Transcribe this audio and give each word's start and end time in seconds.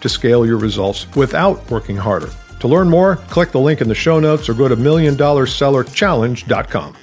to 0.00 0.08
scale 0.08 0.46
your 0.46 0.58
results 0.58 1.06
without 1.14 1.70
working 1.70 1.96
harder. 1.96 2.30
To 2.60 2.68
learn 2.68 2.88
more, 2.88 3.16
click 3.16 3.52
the 3.52 3.60
link 3.60 3.80
in 3.80 3.88
the 3.88 3.94
show 3.94 4.20
notes 4.20 4.48
or 4.48 4.54
go 4.54 4.68
to 4.68 4.76
milliondollarsellerchallenge.com. 4.76 6.96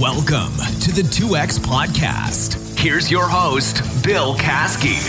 Welcome 0.00 0.52
to 0.80 0.92
the 0.92 1.02
2X 1.02 1.58
Podcast. 1.58 2.78
Here's 2.78 3.10
your 3.10 3.26
host, 3.26 3.82
Bill 4.04 4.34
Caskey. 4.34 5.00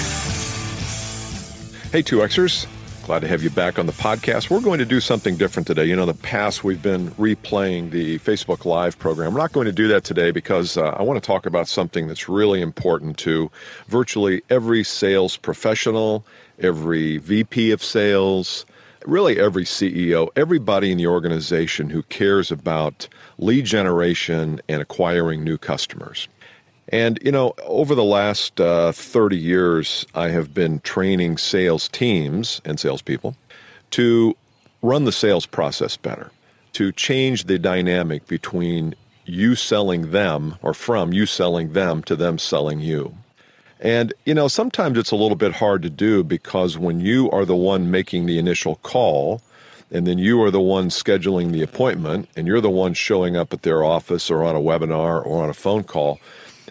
Hey, 1.92 2.02
2Xers. 2.02 2.66
Glad 3.10 3.22
to 3.22 3.28
have 3.28 3.42
you 3.42 3.50
back 3.50 3.80
on 3.80 3.88
the 3.88 3.92
podcast. 3.94 4.52
We're 4.52 4.62
going 4.62 4.78
to 4.78 4.86
do 4.86 5.00
something 5.00 5.36
different 5.36 5.66
today. 5.66 5.86
You 5.86 5.96
know, 5.96 6.06
the 6.06 6.14
past, 6.14 6.64
we've 6.64 6.84
been 6.84 7.10
replaying 7.14 7.90
the 7.90 8.20
Facebook 8.20 8.66
Live 8.66 9.00
program. 9.00 9.34
We're 9.34 9.40
not 9.40 9.52
going 9.52 9.66
to 9.66 9.72
do 9.72 9.88
that 9.88 10.04
today 10.04 10.30
because 10.30 10.78
uh, 10.78 10.90
I 10.90 11.02
want 11.02 11.20
to 11.20 11.26
talk 11.26 11.48
about 11.48 11.68
something 11.68 12.08
that's 12.08 12.30
really 12.30 12.62
important 12.62 13.18
to 13.18 13.50
virtually 13.88 14.44
every 14.52 14.84
sales 14.84 15.38
professional, 15.38 16.24
every 16.60 17.18
VP 17.18 17.72
of 17.72 17.84
sales, 17.84 18.68
really 19.08 19.40
every 19.40 19.64
CEO, 19.64 20.30
everybody 20.36 20.92
in 20.92 21.00
the 21.00 21.08
organization 21.08 21.90
who 21.90 22.04
cares 22.04 22.52
about 22.52 23.08
lead 23.40 23.66
generation 23.66 24.62
and 24.70 24.84
acquiring 24.84 25.44
new 25.44 25.58
customers. 25.58 26.28
And, 26.92 27.20
you 27.24 27.32
know, 27.32 27.54
over 27.64 27.94
the 27.94 28.04
last 28.04 28.60
uh, 28.60 28.92
30 28.92 29.38
years, 29.38 30.06
I 30.16 30.30
have 30.30 30.54
been 30.54 30.80
training 30.80 31.38
sales 31.38 31.88
teams 31.88 32.62
and 32.66 32.80
salespeople 32.80 33.36
to 33.92 34.36
run 34.82 35.06
the 35.06 35.12
sales 35.12 35.46
process 35.46 35.98
better, 35.98 36.32
to 36.74 36.92
change 36.92 37.46
the 37.46 37.60
dynamic 37.60 38.28
between 38.28 38.96
you 39.26 39.54
selling 39.54 40.12
them 40.12 40.56
or 40.64 40.74
from 40.74 41.14
you 41.14 41.28
selling 41.28 41.74
them 41.74 42.02
to 42.04 42.16
them 42.16 42.40
selling 42.40 42.80
you. 42.80 43.16
And, 43.80 44.14
you 44.26 44.34
know, 44.34 44.48
sometimes 44.48 44.98
it's 44.98 45.12
a 45.12 45.16
little 45.16 45.38
bit 45.38 45.54
hard 45.54 45.84
to 45.84 45.90
do 45.90 46.24
because 46.24 46.78
when 46.78 47.00
you 47.00 47.30
are 47.32 47.46
the 47.46 47.56
one 47.56 47.92
making 47.92 48.26
the 48.26 48.40
initial 48.40 48.76
call, 48.78 49.42
and 49.92 50.06
then 50.06 50.18
you 50.18 50.42
are 50.44 50.52
the 50.52 50.60
one 50.60 50.90
scheduling 50.90 51.52
the 51.52 51.62
appointment, 51.64 52.30
and 52.36 52.46
you're 52.48 52.62
the 52.62 52.70
one 52.70 52.94
showing 52.94 53.38
up 53.38 53.54
at 53.54 53.62
their 53.62 53.84
office 53.84 54.30
or 54.30 54.44
on 54.44 54.56
a 54.56 54.60
webinar 54.60 55.26
or 55.26 55.44
on 55.44 55.50
a 55.50 55.54
phone 55.54 55.84
call, 55.84 56.20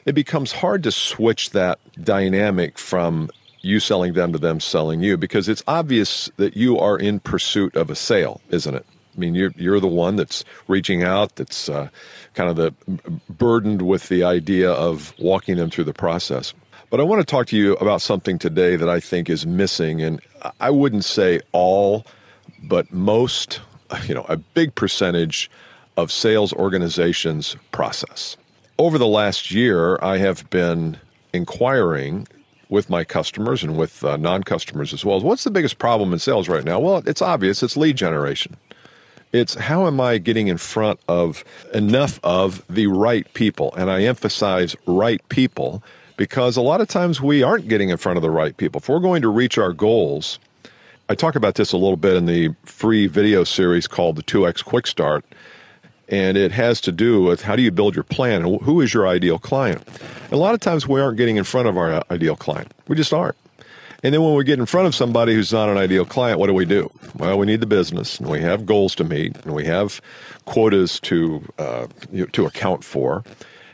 it 0.09 0.15
becomes 0.15 0.53
hard 0.53 0.83
to 0.83 0.91
switch 0.91 1.51
that 1.51 1.79
dynamic 2.03 2.79
from 2.79 3.29
you 3.61 3.79
selling 3.79 4.15
them 4.15 4.33
to 4.33 4.39
them 4.39 4.59
selling 4.59 5.03
you 5.03 5.19
because 5.19 5.51
it's 5.51 5.63
obvious 5.69 6.31
that 6.39 6.57
you 6.57 6.79
are 6.79 6.99
in 6.99 7.21
pursuit 7.21 7.77
of 7.77 7.91
a 7.91 7.95
sale, 7.95 8.41
isn't 8.49 8.75
it? 8.75 8.87
I 9.15 9.21
mean, 9.21 9.35
you're 9.35 9.53
you're 9.57 9.81
the 9.81 9.87
one 9.87 10.17
that's 10.17 10.47
reaching 10.67 11.03
out, 11.03 11.37
that's 11.37 11.69
uh, 11.69 11.91
kind 12.33 12.49
of 12.49 12.57
the 12.57 12.73
burdened 13.29 13.83
with 13.83 14.09
the 14.09 14.25
idea 14.25 14.73
of 14.73 15.13
walking 15.19 15.57
them 15.59 15.69
through 15.69 15.85
the 15.85 15.93
process. 15.93 16.55
But 16.89 17.01
I 17.01 17.03
want 17.03 17.21
to 17.21 17.27
talk 17.27 17.47
to 17.49 17.57
you 17.59 17.75
about 17.75 18.01
something 18.01 18.39
today 18.39 18.77
that 18.77 18.89
I 18.89 19.01
think 19.01 19.29
is 19.29 19.47
missing, 19.47 20.01
and 20.01 20.23
I 20.59 20.71
wouldn't 20.71 21.05
say 21.05 21.41
all, 21.53 22.07
but 22.63 22.91
most, 22.95 23.61
you 24.07 24.15
know, 24.15 24.25
a 24.27 24.39
big 24.39 24.75
percentage 24.75 25.51
of 25.99 26.11
sales 26.11 26.55
organizations 26.55 27.57
process 27.73 28.39
over 28.79 28.97
the 28.97 29.07
last 29.07 29.51
year, 29.51 29.99
I 30.01 30.19
have 30.19 30.49
been 30.51 30.99
inquiring 31.33 32.29
with 32.69 32.89
my 32.89 33.05
customers 33.05 33.63
and 33.63 33.77
with 33.77 34.05
uh, 34.05 34.17
non 34.17 34.43
customers 34.43 34.93
as 34.93 35.05
well. 35.05 35.21
What's 35.21 35.45
the 35.45 35.51
biggest 35.51 35.79
problem 35.79 36.13
in 36.13 36.19
sales 36.19 36.49
right 36.49 36.65
now? 36.65 36.79
Well, 36.79 37.03
it's 37.07 37.23
obvious 37.23 37.63
it's 37.63 37.77
lead 37.77 37.97
generation. 37.97 38.57
It's 39.33 39.55
how 39.55 39.87
am 39.87 40.01
I 40.01 40.19
getting 40.19 40.49
in 40.49 40.57
front 40.57 41.01
of 41.09 41.45
enough 41.75 42.19
of 42.23 42.65
the 42.69 42.87
right 42.87 43.31
people? 43.35 43.75
And 43.77 43.91
I 43.91 44.03
emphasize 44.03 44.75
right 44.87 45.27
people 45.29 45.83
because 46.17 46.57
a 46.57 46.63
lot 46.63 46.81
of 46.81 46.89
times 46.89 47.21
we 47.21 47.43
aren't 47.43 47.69
getting 47.69 47.91
in 47.91 47.97
front 47.99 48.17
of 48.17 48.23
the 48.23 48.31
right 48.31 48.57
people. 48.57 48.81
If 48.81 48.89
we're 48.89 49.01
going 49.01 49.23
to 49.23 49.29
reach 49.29 49.59
our 49.59 49.73
goals, 49.73 50.39
I 51.11 51.15
talk 51.15 51.37
about 51.37 51.57
this 51.57 51.73
a 51.73 51.77
little 51.77 51.97
bit 51.97 52.17
in 52.17 52.27
the 52.27 52.55
free 52.65 53.07
video 53.07 53.45
series 53.45 53.87
called 53.87 54.17
the 54.17 54.23
2X 54.23 54.65
Quick 54.65 54.87
Start 54.87 55.25
and 56.09 56.37
it 56.37 56.53
has 56.53 56.81
to 56.83 56.93
do 56.93 57.23
with 57.23 57.43
how 57.43 57.57
do 57.57 57.63
you 57.63 57.71
build 57.71 57.95
your 57.95 58.05
plan 58.05 58.45
and 58.45 58.61
who 58.63 58.81
is 58.81 58.95
your 58.95 59.07
ideal 59.07 59.39
client. 59.39 59.87
A 60.31 60.37
lot 60.37 60.55
of 60.55 60.61
times 60.61 60.87
we 60.87 61.01
aren't 61.01 61.17
getting 61.19 61.37
in 61.37 61.45
front 61.45 61.69
of 61.69 61.77
our 61.77 61.93
uh, 61.93 62.03
ideal 62.11 62.37
client. 62.37 62.73
We 62.87 62.97
just 62.97 63.13
aren't. 63.13 63.37
And 64.03 64.15
then 64.15 64.23
when 64.23 64.35
we 64.35 64.45
get 64.45 64.61
in 64.61 64.67
front 64.67 64.87
of 64.87 64.95
somebody 64.95 65.35
who's 65.35 65.53
not 65.53 65.69
an 65.69 65.77
ideal 65.77 66.05
client, 66.05 66.39
what 66.39 66.47
do 66.47 66.55
we 66.55 66.65
do? 66.65 66.91
Well, 67.17 67.37
we 67.37 67.47
need 67.47 67.61
the 67.61 67.67
business, 67.67 68.19
and 68.19 68.29
we 68.29 68.41
have 68.41 68.65
goals 68.65 68.95
to 68.97 69.05
meet, 69.05 69.37
and 69.45 69.55
we 69.55 69.65
have 69.65 70.01
quotas 70.45 71.01
to 71.01 71.43
uh, 71.59 71.89
to 72.33 72.47
account 72.47 72.85
for, 72.85 73.25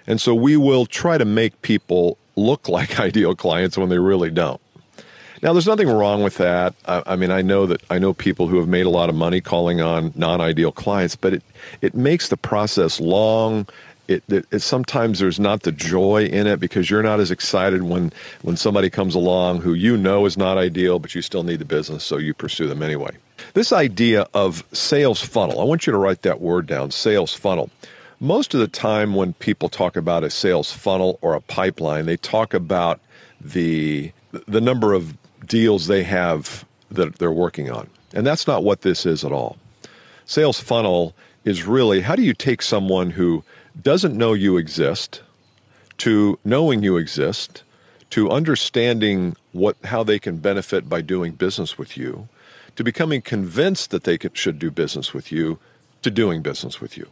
and 0.07 0.21
so 0.21 0.35
we 0.35 0.57
will 0.57 0.87
try 0.87 1.19
to 1.19 1.27
make 1.27 1.61
people 1.61 2.17
look 2.37 2.69
like 2.71 2.99
ideal 2.99 3.35
clients 3.35 3.77
when 3.77 3.91
they 3.91 3.99
really 3.99 4.31
don't. 4.31 4.61
Now, 5.43 5.53
there's 5.53 5.67
nothing 5.67 5.89
wrong 5.89 6.23
with 6.23 6.37
that. 6.37 6.75
I, 6.87 7.03
I, 7.07 7.17
mean, 7.17 7.31
I 7.31 7.43
know 7.43 7.67
that 7.67 7.83
I 7.91 7.99
know 7.99 8.15
people 8.15 8.47
who 8.47 8.59
have 8.59 8.69
made 8.69 8.87
a 8.87 8.91
lot 8.91 9.09
of 9.09 9.15
money 9.15 9.41
calling 9.41 9.81
on 9.81 10.13
non-ideal 10.15 10.73
clients, 10.73 11.17
but 11.17 11.35
it 11.35 11.43
it 11.81 11.95
makes 11.95 12.29
the 12.29 12.37
process 12.37 13.01
long. 13.01 13.67
It, 14.07 14.23
it, 14.29 14.47
it, 14.51 14.61
sometimes 14.61 15.19
there's 15.19 15.41
not 15.41 15.63
the 15.63 15.73
joy 15.73 16.27
in 16.27 16.47
it 16.47 16.61
because 16.61 16.91
you're 16.91 17.03
not 17.03 17.21
as 17.21 17.31
excited 17.31 17.83
when 17.83 18.13
when 18.43 18.57
somebody 18.57 18.91
comes 18.91 19.15
along 19.15 19.63
who 19.63 19.75
you 19.75 19.97
know 19.97 20.27
is 20.27 20.37
not 20.37 20.59
ideal, 20.59 20.99
but 20.99 21.15
you 21.15 21.23
still 21.23 21.43
need 21.43 21.59
the 21.59 21.65
business, 21.65 22.05
so 22.05 22.19
you 22.19 22.35
pursue 22.35 22.69
them 22.69 22.83
anyway. 22.83 23.11
This 23.55 23.73
idea 23.73 24.27
of 24.35 24.65
sales 24.73 25.21
funnel, 25.21 25.61
I 25.61 25.65
want 25.65 25.87
you 25.87 25.93
to 25.93 25.99
write 25.99 26.23
that 26.23 26.41
word 26.41 26.67
down, 26.67 26.91
sales 26.91 27.35
funnel. 27.35 27.71
Most 28.21 28.55
of 28.55 28.61
the 28.61 28.69
time 28.69 29.15
when 29.15 29.33
people 29.35 29.69
talk 29.69 29.97
about 29.97 30.23
a 30.23 30.31
sales 30.31 30.71
funnel 30.71 31.19
or 31.21 31.35
a 31.35 31.41
pipeline, 31.41 32.07
they 32.07 32.17
talk 32.17 32.55
about 32.55 33.01
the 33.41 34.13
the 34.47 34.61
number 34.61 34.93
of 34.93 35.17
deals 35.47 35.87
they 35.87 36.03
have 36.05 36.65
that 36.91 37.19
they're 37.19 37.33
working 37.33 37.71
on. 37.71 37.89
And 38.13 38.27
that's 38.27 38.47
not 38.47 38.63
what 38.63 38.83
this 38.83 39.07
is 39.07 39.25
at 39.25 39.33
all. 39.33 39.57
Sales 40.25 40.61
funnel 40.61 41.15
is 41.45 41.65
really 41.65 42.01
how 42.01 42.17
do 42.17 42.23
you 42.23 42.35
take 42.35 42.63
someone 42.63 43.11
who 43.11 43.45
doesn't 43.81 44.17
know 44.17 44.33
you 44.33 44.57
exist 44.57 45.23
to 45.99 46.39
knowing 46.45 46.83
you 46.83 46.97
exist 46.97 47.63
to 48.11 48.31
understanding 48.31 49.37
what 49.53 49.77
how 49.85 50.03
they 50.03 50.19
can 50.19 50.37
benefit 50.39 50.89
by 50.89 51.01
doing 51.01 51.33
business 51.33 51.77
with 51.77 51.97
you 51.97 52.29
to 52.77 52.85
becoming 52.85 53.23
convinced 53.23 53.91
that 53.91 54.05
they 54.05 54.19
could, 54.19 54.37
should 54.37 54.59
do 54.59 54.71
business 54.71 55.13
with 55.13 55.31
you 55.31 55.59
to 56.03 56.11
doing 56.11 56.43
business 56.43 56.81
with 56.81 56.97
you. 56.97 57.09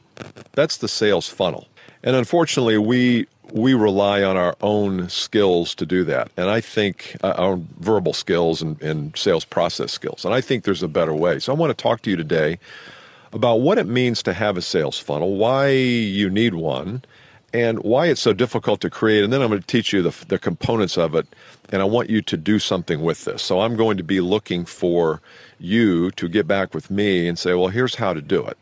That's 0.52 0.76
the 0.76 0.88
sales 0.88 1.28
funnel. 1.28 1.68
And 2.02 2.16
unfortunately, 2.16 2.78
we 2.78 3.26
we 3.50 3.74
rely 3.74 4.22
on 4.22 4.36
our 4.36 4.56
own 4.60 5.08
skills 5.08 5.74
to 5.74 5.86
do 5.86 6.04
that. 6.04 6.30
And 6.36 6.48
I 6.48 6.60
think 6.60 7.16
uh, 7.22 7.34
our 7.36 7.58
verbal 7.80 8.12
skills 8.12 8.62
and, 8.62 8.80
and 8.80 9.16
sales 9.16 9.44
process 9.44 9.92
skills. 9.92 10.24
And 10.24 10.32
I 10.32 10.40
think 10.40 10.64
there's 10.64 10.82
a 10.82 10.88
better 10.88 11.14
way. 11.14 11.38
So 11.38 11.52
I 11.52 11.56
want 11.56 11.76
to 11.76 11.82
talk 11.82 12.02
to 12.02 12.10
you 12.10 12.16
today 12.16 12.58
about 13.32 13.56
what 13.56 13.78
it 13.78 13.86
means 13.86 14.22
to 14.22 14.32
have 14.32 14.56
a 14.56 14.62
sales 14.62 14.98
funnel, 14.98 15.36
why 15.36 15.70
you 15.70 16.30
need 16.30 16.54
one, 16.54 17.02
and 17.52 17.80
why 17.80 18.06
it's 18.06 18.20
so 18.20 18.32
difficult 18.32 18.80
to 18.80 18.90
create. 18.90 19.24
And 19.24 19.32
then 19.32 19.42
I'm 19.42 19.48
going 19.48 19.60
to 19.60 19.66
teach 19.66 19.92
you 19.92 20.02
the, 20.02 20.14
the 20.26 20.38
components 20.38 20.96
of 20.96 21.14
it. 21.14 21.26
And 21.70 21.82
I 21.82 21.84
want 21.84 22.10
you 22.10 22.22
to 22.22 22.36
do 22.36 22.58
something 22.58 23.02
with 23.02 23.24
this. 23.24 23.42
So 23.42 23.60
I'm 23.60 23.76
going 23.76 23.96
to 23.96 24.04
be 24.04 24.20
looking 24.20 24.64
for 24.64 25.20
you 25.58 26.10
to 26.12 26.28
get 26.28 26.46
back 26.46 26.74
with 26.74 26.90
me 26.90 27.28
and 27.28 27.38
say, 27.38 27.54
well, 27.54 27.68
here's 27.68 27.96
how 27.96 28.12
to 28.12 28.22
do 28.22 28.44
it. 28.46 28.56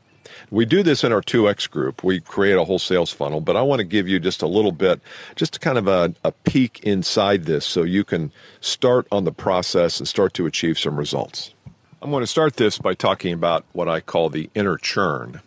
We 0.51 0.65
do 0.65 0.83
this 0.83 1.05
in 1.05 1.13
our 1.13 1.23
2X 1.23 1.71
group. 1.71 2.03
We 2.03 2.21
create 2.21 2.57
a 2.57 2.65
whole 2.65 2.79
sales 2.79 3.13
funnel, 3.13 3.41
but 3.41 3.57
I 3.57 3.63
want 3.63 3.81
to 3.81 3.85
give 3.85 4.09
you 4.09 4.19
just 4.19 4.43
a 4.43 4.47
little 4.47 4.73
bit, 4.73 5.01
just 5.37 5.61
kind 5.61 5.79
of 5.79 5.87
a, 5.87 6.15
a 6.25 6.33
peek 6.33 6.81
inside 6.81 7.45
this 7.45 7.67
so 7.67 7.83
you 7.83 8.05
can 8.05 8.33
start 8.61 9.07
on 9.13 9.25
the 9.25 9.33
process 9.33 9.99
and 9.99 10.09
start 10.09 10.35
to 10.35 10.47
achieve 10.47 10.79
some 10.79 10.97
results. 10.97 11.55
I'm 12.03 12.11
going 12.11 12.23
to 12.23 12.27
start 12.27 12.57
this 12.57 12.79
by 12.79 12.95
talking 12.95 13.33
about 13.33 13.65
what 13.73 13.89
I 13.89 14.01
call 14.01 14.31
the 14.31 14.49
inner 14.55 14.79
churn. 14.79 15.41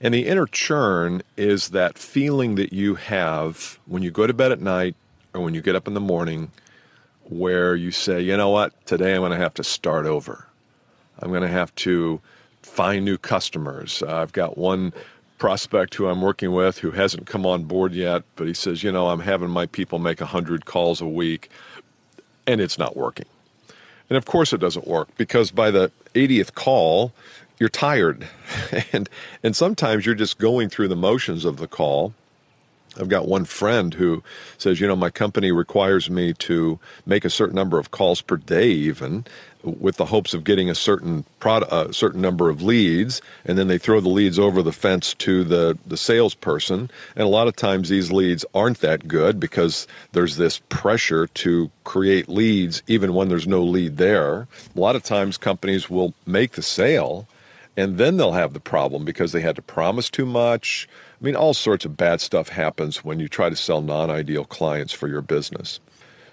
And 0.00 0.14
the 0.14 0.26
inner 0.26 0.46
churn 0.46 1.22
is 1.36 1.70
that 1.70 1.98
feeling 1.98 2.54
that 2.54 2.72
you 2.72 2.94
have 2.94 3.78
when 3.86 4.02
you 4.02 4.10
go 4.10 4.26
to 4.26 4.32
bed 4.32 4.52
at 4.52 4.60
night 4.60 4.94
or 5.34 5.42
when 5.42 5.54
you 5.54 5.60
get 5.60 5.74
up 5.74 5.86
in 5.86 5.94
the 5.94 6.00
morning 6.00 6.52
where 7.24 7.76
you 7.76 7.90
say, 7.90 8.20
you 8.20 8.36
know 8.36 8.50
what, 8.50 8.86
today 8.86 9.14
I'm 9.14 9.20
going 9.20 9.32
to 9.32 9.38
have 9.38 9.54
to 9.54 9.64
start 9.64 10.06
over. 10.06 10.46
I'm 11.18 11.30
going 11.30 11.42
to 11.42 11.48
have 11.48 11.74
to 11.76 12.20
find 12.68 13.04
new 13.04 13.18
customers. 13.18 14.02
Uh, 14.06 14.16
I've 14.16 14.32
got 14.32 14.56
one 14.56 14.92
prospect 15.38 15.94
who 15.94 16.06
I'm 16.08 16.20
working 16.20 16.52
with 16.52 16.78
who 16.78 16.90
hasn't 16.90 17.26
come 17.26 17.46
on 17.46 17.64
board 17.64 17.92
yet, 17.94 18.22
but 18.36 18.46
he 18.46 18.54
says, 18.54 18.82
you 18.82 18.92
know, 18.92 19.08
I'm 19.08 19.20
having 19.20 19.50
my 19.50 19.66
people 19.66 19.98
make 19.98 20.20
100 20.20 20.64
calls 20.66 21.00
a 21.00 21.06
week 21.06 21.48
and 22.46 22.60
it's 22.60 22.78
not 22.78 22.96
working. 22.96 23.26
And 24.10 24.16
of 24.16 24.24
course 24.26 24.52
it 24.52 24.58
doesn't 24.58 24.86
work 24.86 25.08
because 25.16 25.50
by 25.50 25.70
the 25.70 25.92
80th 26.14 26.54
call, 26.54 27.12
you're 27.58 27.68
tired. 27.68 28.26
and 28.92 29.08
and 29.42 29.54
sometimes 29.54 30.06
you're 30.06 30.14
just 30.14 30.38
going 30.38 30.68
through 30.68 30.88
the 30.88 30.96
motions 30.96 31.44
of 31.44 31.58
the 31.58 31.68
call 31.68 32.14
I've 32.96 33.08
got 33.08 33.28
one 33.28 33.44
friend 33.44 33.94
who 33.94 34.22
says, 34.56 34.80
you 34.80 34.86
know, 34.86 34.96
my 34.96 35.10
company 35.10 35.52
requires 35.52 36.10
me 36.10 36.32
to 36.34 36.78
make 37.06 37.24
a 37.24 37.30
certain 37.30 37.54
number 37.54 37.78
of 37.78 37.90
calls 37.90 38.20
per 38.20 38.36
day, 38.36 38.68
even 38.68 39.24
with 39.62 39.96
the 39.96 40.06
hopes 40.06 40.34
of 40.34 40.44
getting 40.44 40.70
a 40.70 40.74
certain 40.74 41.24
product, 41.40 41.72
a 41.72 41.92
certain 41.92 42.20
number 42.20 42.48
of 42.48 42.62
leads, 42.62 43.20
and 43.44 43.58
then 43.58 43.68
they 43.68 43.78
throw 43.78 44.00
the 44.00 44.08
leads 44.08 44.38
over 44.38 44.62
the 44.62 44.72
fence 44.72 45.14
to 45.14 45.44
the 45.44 45.76
the 45.86 45.96
salesperson. 45.96 46.90
And 47.16 47.24
a 47.24 47.28
lot 47.28 47.48
of 47.48 47.56
times 47.56 47.88
these 47.88 48.12
leads 48.12 48.44
aren't 48.54 48.80
that 48.80 49.08
good 49.08 49.40
because 49.40 49.86
there's 50.12 50.36
this 50.36 50.60
pressure 50.68 51.26
to 51.26 51.70
create 51.84 52.28
leads 52.28 52.82
even 52.86 53.14
when 53.14 53.28
there's 53.28 53.48
no 53.48 53.62
lead 53.62 53.96
there. 53.96 54.48
A 54.74 54.80
lot 54.80 54.96
of 54.96 55.02
times 55.02 55.36
companies 55.36 55.90
will 55.90 56.14
make 56.24 56.52
the 56.52 56.62
sale, 56.62 57.26
and 57.76 57.98
then 57.98 58.16
they'll 58.16 58.32
have 58.32 58.54
the 58.54 58.60
problem 58.60 59.04
because 59.04 59.32
they 59.32 59.40
had 59.40 59.56
to 59.56 59.62
promise 59.62 60.08
too 60.08 60.26
much 60.26 60.88
I 61.20 61.24
mean, 61.24 61.34
all 61.34 61.54
sorts 61.54 61.84
of 61.84 61.96
bad 61.96 62.20
stuff 62.20 62.48
happens 62.48 63.04
when 63.04 63.18
you 63.18 63.28
try 63.28 63.50
to 63.50 63.56
sell 63.56 63.80
non 63.82 64.08
ideal 64.08 64.44
clients 64.44 64.92
for 64.92 65.08
your 65.08 65.22
business. 65.22 65.80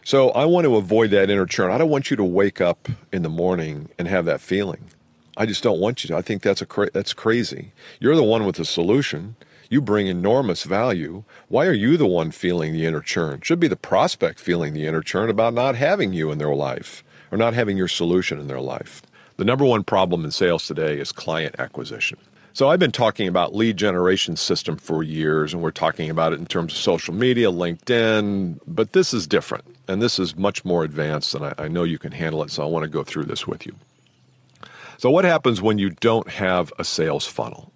So 0.04 0.30
I 0.30 0.46
want 0.46 0.66
to 0.66 0.76
avoid 0.76 1.10
that 1.10 1.32
inner 1.32 1.48
churn. 1.48 1.72
I 1.72 1.80
don't 1.80 1.90
want 1.90 2.12
you 2.12 2.18
to 2.18 2.24
wake 2.24 2.62
up 2.62 2.88
in 3.12 3.24
the 3.24 3.30
morning 3.30 3.90
and 3.98 4.08
have 4.08 4.26
that 4.26 4.42
feeling. 4.42 4.92
I 5.38 5.48
just 5.48 5.64
don't 5.64 5.80
want 5.80 6.04
you 6.04 6.10
to. 6.10 6.16
I 6.16 6.22
think 6.22 6.44
that's 6.44 6.62
a 6.62 6.68
cra- 6.68 6.92
that's 6.92 7.14
crazy. 7.14 7.72
You're 8.00 8.16
the 8.16 8.24
one 8.24 8.46
with 8.46 8.58
the 8.58 8.66
solution. 8.66 9.36
You 9.72 9.82
bring 9.82 10.06
enormous 10.06 10.64
value. 10.64 11.24
Why 11.48 11.66
are 11.66 11.74
you 11.74 11.98
the 11.98 12.06
one 12.06 12.30
feeling 12.30 12.72
the 12.72 12.86
inner 12.86 13.02
churn? 13.02 13.42
Should 13.42 13.60
be 13.60 13.68
the 13.68 13.76
prospect 13.76 14.40
feeling 14.40 14.74
the 14.74 14.86
inner 14.86 15.02
churn 15.02 15.32
about 15.32 15.56
not 15.56 15.76
having 15.76 16.14
you 16.14 16.32
in 16.32 16.38
their 16.38 16.54
life 16.54 17.04
or 17.32 17.40
not 17.40 17.56
having 17.56 17.76
your 17.76 17.88
solution 17.88 18.40
in 18.40 18.46
their 18.48 18.62
life. 18.62 19.02
The 19.38 19.44
number 19.44 19.66
one 19.66 19.84
problem 19.84 20.24
in 20.24 20.30
sales 20.30 20.68
today 20.68 21.00
is 21.00 21.12
client 21.12 21.56
acquisition. 21.58 22.20
So 22.56 22.70
I've 22.70 22.80
been 22.80 22.94
talking 22.94 23.28
about 23.28 23.54
lead 23.54 23.76
generation 23.76 24.38
system 24.38 24.78
for 24.78 25.04
years, 25.04 25.54
and 25.54 25.62
we're 25.62 25.72
talking 25.72 26.10
about 26.10 26.32
it 26.32 26.40
in 26.40 26.46
terms 26.46 26.72
of 26.72 26.80
social 26.80 27.14
media, 27.14 27.52
LinkedIn, 27.52 28.62
but 28.66 28.94
this 28.94 29.14
is 29.14 29.28
different, 29.28 29.66
and 29.90 30.02
this 30.02 30.20
is 30.20 30.38
much 30.38 30.64
more 30.64 30.86
advanced, 30.86 31.36
and 31.36 31.48
I, 31.48 31.54
I 31.58 31.68
know 31.68 31.84
you 31.84 32.00
can 32.00 32.14
handle 32.14 32.42
it. 32.44 32.52
So 32.52 32.64
I 32.64 32.66
want 32.68 32.84
to 32.84 32.90
go 32.90 33.04
through 33.04 33.26
this 33.26 33.46
with 33.46 33.66
you. 33.66 33.76
So 34.98 35.12
what 35.12 35.26
happens 35.26 35.62
when 35.62 35.80
you 35.80 35.90
don't 35.90 36.30
have 36.30 36.72
a 36.80 36.86
sales 36.86 37.26
funnel? 37.26 37.74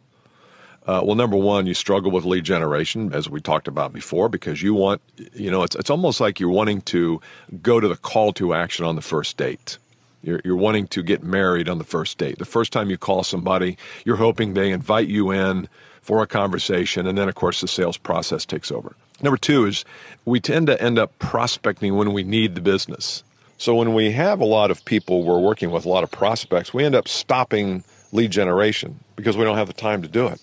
Uh, 0.88 1.02
well, 1.04 1.16
number 1.16 1.36
one, 1.36 1.68
you 1.68 1.74
struggle 1.74 2.10
with 2.10 2.24
lead 2.24 2.46
generation, 2.46 3.14
as 3.14 3.30
we 3.30 3.42
talked 3.42 3.68
about 3.68 3.92
before, 3.92 4.30
because 4.30 4.62
you 4.62 4.74
want, 4.74 5.02
you 5.34 5.52
know, 5.52 5.64
it's, 5.64 5.76
it's 5.76 5.90
almost 5.90 6.22
like 6.22 6.40
you're 6.40 6.50
wanting 6.50 6.80
to 6.84 7.20
go 7.62 7.82
to 7.82 7.88
the 7.90 7.98
call 7.98 8.32
to 8.32 8.54
action 8.54 8.86
on 8.86 8.96
the 8.96 9.02
first 9.02 9.36
date. 9.36 9.78
You're, 10.22 10.42
you're 10.44 10.56
wanting 10.56 10.88
to 10.88 11.04
get 11.04 11.24
married 11.24 11.70
on 11.70 11.78
the 11.78 11.84
first 11.84 12.18
date. 12.18 12.40
The 12.40 12.46
first 12.46 12.74
time 12.74 12.90
you 12.90 12.98
call 12.98 13.24
somebody, 13.24 13.78
you're 14.06 14.18
hoping 14.18 14.54
they 14.54 14.72
invite 14.72 15.08
you 15.08 15.32
in 15.32 15.70
for 16.02 16.22
a 16.22 16.28
conversation, 16.28 17.08
and 17.08 17.18
then, 17.18 17.30
of 17.30 17.36
course, 17.36 17.62
the 17.62 17.68
sales 17.68 17.98
process 17.98 18.46
takes 18.46 18.72
over. 18.72 18.96
Number 19.22 19.38
two 19.38 19.66
is 19.66 19.86
we 20.26 20.40
tend 20.40 20.68
to 20.68 20.82
end 20.82 20.98
up 20.98 21.18
prospecting 21.20 21.96
when 21.96 22.14
we 22.14 22.24
need 22.24 22.56
the 22.56 22.62
business. 22.62 23.24
So 23.58 23.76
when 23.76 23.94
we 23.94 24.12
have 24.12 24.40
a 24.40 24.46
lot 24.46 24.72
of 24.72 24.86
people 24.86 25.24
we're 25.24 25.40
working 25.40 25.72
with, 25.72 25.86
a 25.86 25.90
lot 25.90 26.04
of 26.04 26.12
prospects, 26.12 26.74
we 26.74 26.86
end 26.86 26.96
up 26.96 27.08
stopping 27.08 27.84
lead 28.12 28.32
generation 28.32 29.00
because 29.18 29.36
we 29.36 29.44
don't 29.44 29.58
have 29.58 29.68
the 29.68 29.74
time 29.74 30.02
to 30.02 30.08
do 30.08 30.28
it. 30.28 30.42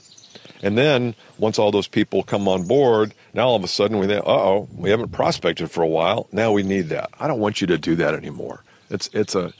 And 0.63 0.77
then 0.77 1.15
once 1.39 1.59
all 1.59 1.71
those 1.71 1.89
people 1.89 2.23
come 2.23 2.47
on 2.49 2.67
board, 2.67 3.15
now 3.35 3.49
all 3.49 3.57
of 3.57 3.65
a 3.65 3.69
sudden 3.69 3.99
we 3.99 4.07
think, 4.07 4.25
uh 4.27 4.31
oh, 4.31 4.69
we 4.75 4.91
haven't 4.91 5.13
prospected 5.13 5.71
for 5.71 5.83
a 5.83 5.89
while. 5.89 6.29
Now 6.33 6.53
we 6.53 6.63
need 6.63 6.91
that. 6.91 7.11
I 7.19 7.27
don't 7.27 7.41
want 7.41 7.61
you 7.61 7.67
to 7.69 7.79
do 7.79 7.97
that 7.97 8.15
anymore. 8.15 8.63
It's 8.91 9.09
it's 9.13 9.35
a 9.35 9.53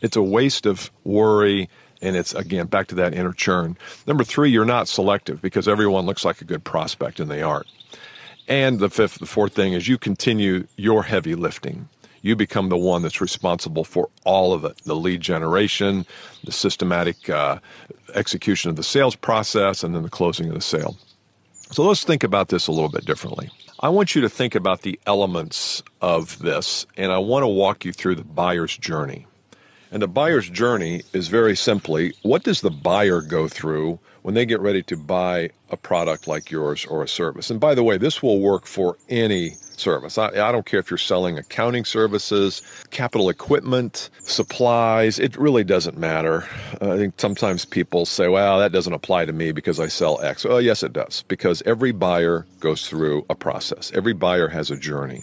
it's 0.00 0.16
a 0.16 0.22
waste 0.22 0.66
of 0.66 0.90
worry 1.04 1.68
and 2.00 2.16
it's 2.16 2.34
again 2.34 2.66
back 2.66 2.88
to 2.88 2.94
that 2.96 3.14
inner 3.14 3.32
churn. 3.32 3.76
Number 4.06 4.24
three, 4.24 4.50
you're 4.50 4.64
not 4.64 4.88
selective 4.88 5.40
because 5.40 5.68
everyone 5.68 6.04
looks 6.04 6.24
like 6.24 6.40
a 6.40 6.44
good 6.44 6.64
prospect 6.64 7.20
and 7.20 7.30
they 7.30 7.42
aren't. 7.42 7.68
And 8.48 8.80
the 8.80 8.90
fifth, 8.90 9.18
the 9.18 9.26
fourth 9.26 9.54
thing 9.54 9.72
is 9.72 9.88
you 9.88 9.98
continue 9.98 10.66
your 10.76 11.04
heavy 11.04 11.34
lifting. 11.34 11.88
You 12.22 12.36
become 12.36 12.68
the 12.68 12.76
one 12.76 13.02
that's 13.02 13.20
responsible 13.20 13.84
for 13.84 14.08
all 14.24 14.52
of 14.52 14.64
it 14.64 14.76
the 14.84 14.96
lead 14.96 15.20
generation, 15.20 16.06
the 16.44 16.52
systematic 16.52 17.28
uh, 17.30 17.58
execution 18.14 18.70
of 18.70 18.76
the 18.76 18.82
sales 18.82 19.16
process, 19.16 19.82
and 19.82 19.94
then 19.94 20.02
the 20.02 20.10
closing 20.10 20.48
of 20.48 20.54
the 20.54 20.60
sale. 20.60 20.96
So 21.70 21.84
let's 21.84 22.04
think 22.04 22.22
about 22.22 22.48
this 22.48 22.66
a 22.66 22.72
little 22.72 22.90
bit 22.90 23.06
differently. 23.06 23.50
I 23.84 23.88
want 23.88 24.14
you 24.14 24.22
to 24.22 24.28
think 24.28 24.54
about 24.54 24.82
the 24.82 25.00
elements 25.06 25.82
of 26.00 26.38
this, 26.38 26.86
and 26.96 27.10
I 27.10 27.18
want 27.18 27.42
to 27.42 27.48
walk 27.48 27.84
you 27.84 27.92
through 27.92 28.14
the 28.14 28.22
buyer's 28.22 28.78
journey. 28.78 29.26
And 29.92 30.00
the 30.00 30.08
buyer's 30.08 30.48
journey 30.48 31.02
is 31.12 31.28
very 31.28 31.54
simply 31.54 32.14
what 32.22 32.44
does 32.44 32.62
the 32.62 32.70
buyer 32.70 33.20
go 33.20 33.46
through 33.46 33.98
when 34.22 34.34
they 34.34 34.46
get 34.46 34.60
ready 34.60 34.82
to 34.84 34.96
buy 34.96 35.50
a 35.68 35.76
product 35.76 36.26
like 36.26 36.50
yours 36.50 36.86
or 36.86 37.02
a 37.02 37.08
service? 37.08 37.50
And 37.50 37.60
by 37.60 37.74
the 37.74 37.84
way, 37.84 37.98
this 37.98 38.22
will 38.22 38.40
work 38.40 38.64
for 38.64 38.96
any 39.10 39.50
service. 39.50 40.16
I, 40.16 40.28
I, 40.28 40.50
don't 40.50 40.64
care 40.64 40.80
if 40.80 40.90
you're 40.90 40.96
selling 40.96 41.36
accounting 41.36 41.84
services, 41.84 42.62
capital 42.90 43.28
equipment, 43.28 44.08
supplies, 44.20 45.18
it 45.18 45.36
really 45.36 45.64
doesn't 45.64 45.98
matter. 45.98 46.48
Uh, 46.80 46.92
I 46.92 46.96
think 46.96 47.20
sometimes 47.20 47.66
people 47.66 48.06
say, 48.06 48.28
well, 48.28 48.58
that 48.60 48.72
doesn't 48.72 48.92
apply 48.92 49.26
to 49.26 49.32
me 49.32 49.52
because 49.52 49.78
I 49.78 49.88
sell 49.88 50.22
X. 50.22 50.46
Oh, 50.46 50.58
yes, 50.58 50.82
it 50.82 50.94
does, 50.94 51.22
because 51.28 51.62
every 51.66 51.92
buyer 51.92 52.46
goes 52.60 52.88
through 52.88 53.26
a 53.28 53.34
process, 53.34 53.92
every 53.94 54.14
buyer 54.14 54.48
has 54.48 54.70
a 54.70 54.76
journey. 54.76 55.22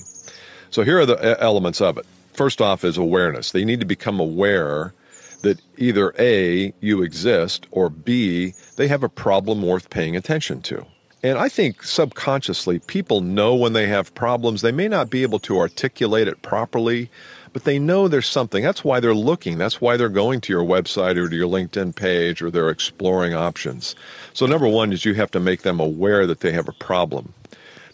So 0.69 0.83
here 0.83 0.99
are 0.99 1.05
the 1.05 1.41
elements 1.41 1.81
of 1.81 1.97
it. 1.97 2.05
First 2.39 2.61
off 2.61 2.85
is 2.85 2.95
awareness. 2.95 3.51
They 3.51 3.65
need 3.65 3.81
to 3.81 3.85
become 3.85 4.17
aware 4.17 4.93
that 5.41 5.59
either 5.75 6.13
A, 6.17 6.73
you 6.79 7.01
exist, 7.03 7.67
or 7.69 7.89
B, 7.89 8.53
they 8.77 8.87
have 8.87 9.03
a 9.03 9.09
problem 9.09 9.61
worth 9.61 9.89
paying 9.89 10.15
attention 10.15 10.61
to. 10.61 10.85
And 11.21 11.37
I 11.37 11.49
think 11.49 11.83
subconsciously 11.83 12.79
people 12.79 13.19
know 13.19 13.55
when 13.55 13.73
they 13.73 13.87
have 13.87 14.15
problems. 14.15 14.61
They 14.61 14.71
may 14.71 14.87
not 14.87 15.09
be 15.09 15.21
able 15.21 15.39
to 15.39 15.59
articulate 15.59 16.29
it 16.29 16.41
properly, 16.41 17.09
but 17.51 17.65
they 17.65 17.77
know 17.77 18.07
there's 18.07 18.25
something. 18.25 18.63
That's 18.63 18.85
why 18.85 19.01
they're 19.01 19.13
looking. 19.13 19.57
That's 19.57 19.81
why 19.81 19.97
they're 19.97 20.07
going 20.07 20.39
to 20.39 20.53
your 20.53 20.63
website 20.63 21.17
or 21.17 21.27
to 21.27 21.35
your 21.35 21.49
LinkedIn 21.49 21.93
page 21.93 22.41
or 22.41 22.49
they're 22.49 22.69
exploring 22.69 23.33
options. 23.33 23.97
So, 24.33 24.45
number 24.45 24.69
one 24.69 24.93
is 24.93 25.03
you 25.03 25.15
have 25.15 25.31
to 25.31 25.41
make 25.41 25.63
them 25.63 25.81
aware 25.81 26.25
that 26.25 26.39
they 26.39 26.53
have 26.53 26.69
a 26.69 26.73
problem. 26.79 27.33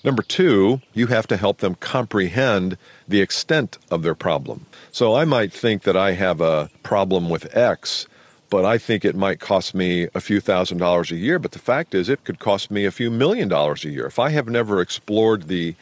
Number 0.06 0.22
two, 0.22 0.82
you 0.94 1.08
have 1.08 1.26
to 1.28 1.36
help 1.36 1.58
them 1.58 1.74
comprehend 1.74 2.78
the 3.08 3.22
extent 3.22 3.80
of 3.90 4.04
their 4.04 4.14
problem. 4.14 4.68
So 4.92 5.16
I 5.16 5.26
might 5.26 5.52
think 5.52 5.82
that 5.82 5.98
I 5.98 6.12
have 6.12 6.42
a 6.42 6.70
problem 6.84 7.28
with 7.28 7.58
X, 7.58 8.06
but 8.52 8.66
I 8.66 8.78
think 8.78 9.04
it 9.04 9.16
might 9.16 9.40
cost 9.40 9.74
me 9.74 10.08
a 10.14 10.22
few 10.22 10.40
thousand 10.40 10.78
dollars 10.78 11.12
a 11.12 11.16
year. 11.16 11.40
But 11.40 11.54
the 11.54 11.60
fact 11.60 11.96
is, 11.96 12.08
it 12.08 12.24
could 12.24 12.38
cost 12.38 12.70
me 12.70 12.86
a 12.86 12.92
few 12.92 13.10
million 13.10 13.50
dollars 13.50 13.84
a 13.84 13.90
year. 13.90 14.06
If 14.06 14.20
I 14.20 14.30
have 14.30 14.48
never 14.48 14.80
explored 14.80 15.48
the 15.48 15.74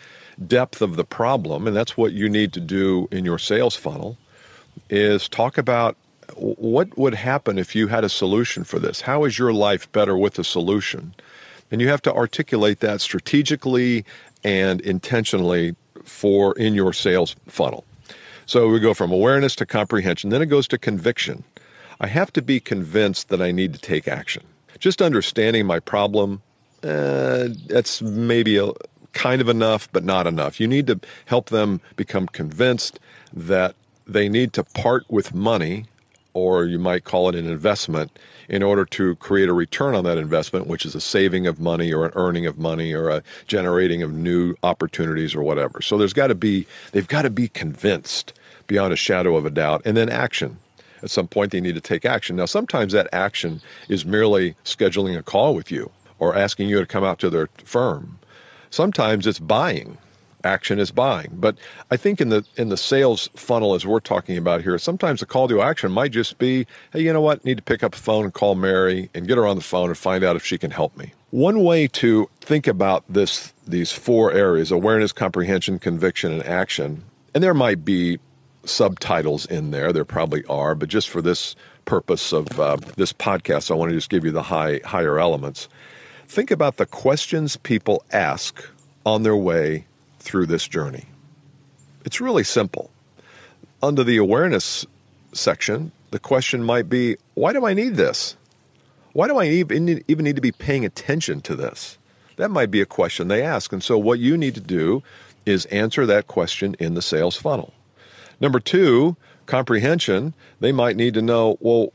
depth 0.48 0.82
of 0.82 0.96
the 0.96 1.04
problem, 1.04 1.68
and 1.68 1.76
that's 1.76 1.98
what 1.98 2.14
you 2.14 2.30
need 2.30 2.54
to 2.54 2.62
do 2.62 3.10
in 3.12 3.26
your 3.26 3.38
sales 3.38 3.76
funnel, 3.76 4.18
is 4.90 5.28
talk 5.28 5.58
about 5.58 5.98
what 6.36 6.98
would 6.98 7.14
happen 7.14 7.60
if 7.60 7.76
you 7.76 7.88
had 7.88 8.06
a 8.06 8.10
solution 8.10 8.64
for 8.64 8.80
this? 8.80 9.02
How 9.02 9.26
is 9.26 9.38
your 9.38 9.52
life 9.52 9.92
better 9.92 10.18
with 10.18 10.40
a 10.40 10.46
solution? 10.46 11.14
And 11.72 11.82
you 11.82 11.88
have 11.90 12.02
to 12.04 12.14
articulate 12.14 12.80
that 12.82 13.02
strategically 13.02 14.06
and 14.44 14.82
intentionally 14.82 15.76
for 16.04 16.54
in 16.58 16.74
your 16.74 16.94
sales 16.94 17.36
funnel. 17.48 17.86
So 18.46 18.68
we 18.68 18.80
go 18.80 18.94
from 18.94 19.12
awareness 19.12 19.56
to 19.58 19.66
comprehension, 19.66 20.30
then 20.30 20.42
it 20.42 20.48
goes 20.48 20.68
to 20.70 20.78
conviction. 20.78 21.44
I 22.00 22.08
have 22.08 22.34
to 22.34 22.42
be 22.42 22.60
convinced 22.60 23.30
that 23.30 23.42
I 23.42 23.52
need 23.52 23.74
to 23.74 23.80
take 23.80 24.08
action. 24.08 24.44
Just 24.80 25.02
understanding 25.02 25.66
my 25.66 25.80
problem, 25.80 26.42
uh, 26.84 27.48
that's 27.68 28.02
maybe 28.02 28.58
a, 28.58 28.72
kind 29.14 29.42
of 29.42 29.48
enough, 29.48 29.88
but 29.94 30.04
not 30.04 30.28
enough. 30.28 30.60
You 30.60 30.68
need 30.68 30.88
to 30.88 31.00
help 31.26 31.50
them 31.50 31.80
become 31.96 32.28
convinced 32.28 33.00
that 33.32 33.76
they 34.06 34.28
need 34.28 34.52
to 34.54 34.64
part 34.64 35.06
with 35.10 35.34
money 35.34 35.86
or 36.34 36.66
you 36.66 36.80
might 36.80 37.04
call 37.04 37.30
it 37.30 37.36
an 37.36 37.48
investment, 37.48 38.18
in 38.50 38.62
order 38.62 38.84
to 38.84 39.16
create 39.16 39.48
a 39.48 39.54
return 39.54 39.96
on 39.96 40.04
that 40.04 40.18
investment, 40.18 40.68
which 40.68 40.86
is 40.86 40.96
a 40.96 41.02
saving 41.02 41.48
of 41.48 41.60
money 41.60 41.94
or 41.94 42.06
an 42.06 42.12
earning 42.16 42.46
of 42.46 42.58
money 42.58 42.94
or 42.94 43.10
a 43.10 43.24
generating 43.48 44.04
of 44.04 44.12
new 44.12 44.54
opportunities 44.64 45.34
or 45.34 45.42
whatever. 45.42 45.82
So 45.82 45.98
there's 45.98 46.14
got 46.14 46.28
to 46.28 46.36
be, 46.36 46.68
they've 46.92 47.08
got 47.08 47.22
to 47.22 47.30
be 47.30 47.48
convinced 47.48 48.34
beyond 48.68 48.92
a 48.92 48.98
shadow 48.98 49.36
of 49.38 49.46
a 49.46 49.50
doubt, 49.50 49.82
and 49.86 49.96
then 49.96 50.10
action. 50.10 50.58
At 51.02 51.10
some 51.10 51.28
point, 51.28 51.52
they 51.52 51.62
need 51.62 51.76
to 51.76 51.82
take 51.82 52.06
action. 52.06 52.36
Now, 52.36 52.46
sometimes 52.46 52.94
that 52.94 53.08
action 53.12 53.62
is 53.90 54.06
merely 54.06 54.56
scheduling 54.64 55.18
a 55.18 55.24
call 55.24 55.54
with 55.54 55.70
you 55.72 55.92
or 56.20 56.36
asking 56.36 56.70
you 56.70 56.80
to 56.80 56.86
come 56.86 57.04
out 57.04 57.20
to 57.20 57.30
their 57.30 57.50
firm. 57.66 58.20
Sometimes 58.70 59.28
it's 59.28 59.40
buying 59.40 59.98
action 60.44 60.80
is 60.80 60.92
buying. 60.92 61.30
But 61.34 61.58
I 61.92 61.98
think 61.98 62.22
in 62.22 62.30
the 62.30 62.46
in 62.56 62.70
the 62.70 62.78
sales 62.78 63.30
funnel 63.36 63.74
as 63.74 63.86
we're 63.86 64.00
talking 64.00 64.38
about 64.38 64.62
here, 64.62 64.78
sometimes 64.78 65.20
the 65.20 65.26
call 65.26 65.48
to 65.48 65.62
action 65.62 65.92
might 65.92 66.12
just 66.12 66.38
be, 66.38 66.68
hey, 66.92 67.02
you 67.02 67.14
know 67.14 67.22
what? 67.22 67.44
Need 67.46 67.58
to 67.58 67.64
pick 67.64 67.84
up 67.84 67.94
the 67.94 67.98
phone 67.98 68.26
and 68.26 68.34
call 68.34 68.56
Mary 68.56 69.10
and 69.14 69.28
get 69.28 69.38
her 69.38 69.48
on 69.48 69.56
the 69.56 69.64
phone 69.64 69.88
and 69.90 69.98
find 69.98 70.24
out 70.24 70.36
if 70.36 70.46
she 70.46 70.58
can 70.58 70.72
help 70.72 70.96
me. 70.98 71.14
One 71.32 71.64
way 71.64 71.88
to 71.88 72.30
think 72.42 72.68
about 72.68 73.04
this 73.10 73.54
these 73.68 73.92
four 73.92 74.32
areas, 74.32 74.72
awareness, 74.72 75.12
comprehension, 75.12 75.80
conviction, 75.80 76.32
and 76.32 76.44
action, 76.44 77.04
and 77.34 77.44
there 77.44 77.54
might 77.54 77.84
be 77.86 78.20
subtitles 78.66 79.46
in 79.46 79.72
there. 79.72 79.92
There 79.92 80.06
probably 80.06 80.46
are, 80.46 80.76
but 80.76 80.90
just 80.90 81.10
for 81.10 81.22
this 81.22 81.56
purpose 81.86 82.32
of 82.32 82.60
uh, 82.60 82.78
this 82.98 83.12
podcast, 83.12 83.72
I 83.72 83.74
want 83.74 83.92
to 83.92 83.98
just 83.98 84.10
give 84.10 84.24
you 84.24 84.32
the 84.32 84.44
high 84.44 84.80
higher 84.86 85.20
elements. 85.20 85.70
Think 86.28 86.52
about 86.52 86.78
the 86.78 86.86
questions 86.86 87.58
people 87.58 88.04
ask 88.12 88.64
on 89.06 89.24
their 89.24 89.36
way 89.36 89.86
through 90.24 90.46
this 90.46 90.68
journey. 90.68 91.06
It's 92.06 92.22
really 92.22 92.44
simple. 92.44 92.90
Under 93.82 94.04
the 94.04 94.18
awareness 94.18 94.86
section, 95.34 95.92
the 96.12 96.20
question 96.20 96.64
might 96.64 96.90
be 96.90 97.18
why 97.36 97.54
do 97.54 97.66
I 97.66 97.74
need 97.74 97.96
this? 97.96 98.36
Why 99.12 99.28
do 99.28 99.38
I 99.38 99.46
even 99.46 99.86
need, 99.86 100.04
even 100.08 100.24
need 100.26 100.38
to 100.38 100.42
be 100.42 100.52
paying 100.52 100.86
attention 100.86 101.42
to 101.42 101.56
this? 101.56 101.98
That 102.38 102.50
might 102.50 102.72
be 102.72 102.82
a 102.82 102.86
question 102.86 103.28
they 103.28 103.44
ask. 103.44 103.72
And 103.72 103.84
so, 103.84 103.98
what 103.98 104.20
you 104.20 104.38
need 104.38 104.56
to 104.56 104.62
do 104.62 105.04
is 105.46 105.66
answer 105.66 106.06
that 106.06 106.28
question 106.28 106.76
in 106.80 106.94
the 106.96 107.02
sales 107.02 107.36
funnel. 107.36 107.74
Number 108.40 108.60
two, 108.60 109.16
comprehension, 109.46 110.34
they 110.62 110.72
might 110.72 110.96
need 110.96 111.14
to 111.14 111.22
know 111.22 111.58
well, 111.60 111.92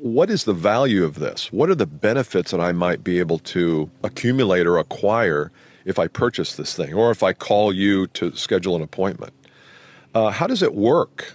what 0.00 0.30
is 0.30 0.44
the 0.44 0.52
value 0.52 1.04
of 1.04 1.18
this? 1.18 1.52
What 1.52 1.70
are 1.70 1.74
the 1.74 1.86
benefits 1.86 2.50
that 2.50 2.60
I 2.60 2.72
might 2.72 3.02
be 3.02 3.18
able 3.18 3.38
to 3.40 3.90
accumulate 4.02 4.66
or 4.66 4.78
acquire 4.78 5.50
if 5.88 5.98
I 5.98 6.06
purchase 6.06 6.54
this 6.54 6.74
thing 6.74 6.92
or 6.92 7.10
if 7.10 7.22
I 7.22 7.32
call 7.32 7.72
you 7.72 8.06
to 8.08 8.36
schedule 8.36 8.76
an 8.76 8.82
appointment? 8.82 9.32
Uh, 10.14 10.30
how 10.30 10.46
does 10.46 10.62
it 10.62 10.74
work? 10.74 11.34